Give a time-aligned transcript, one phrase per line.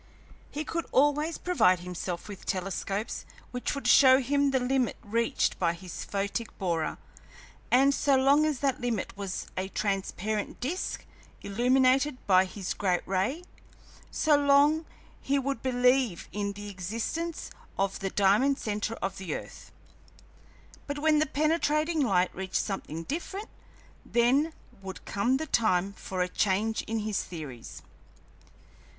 [0.49, 5.73] He could always provide himself with telescopes which would show him the limit reached by
[5.73, 6.97] his photic borer,
[7.69, 11.05] and so long as that limit was a transparent disk,
[11.43, 13.43] illuminated by his great ray,
[14.09, 14.87] so long
[15.21, 19.71] he would believe in the existence of the diamond centre of the earth.
[20.87, 23.49] But when the penetrating light reached something different,
[24.03, 27.83] then would come the time for a change in his theories.